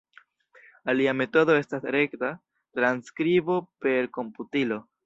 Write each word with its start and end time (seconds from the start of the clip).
Alia 0.93 1.13
metodo 1.19 1.57
estas 1.65 1.85
rekta 1.97 2.33
transskribo 2.81 3.63
per 3.87 4.15
komputilo. 4.21 4.87